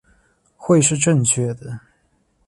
[0.57, 1.79] 会是正确的